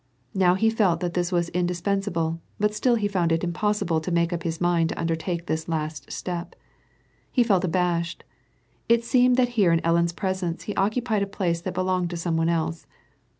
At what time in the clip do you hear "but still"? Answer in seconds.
2.59-2.95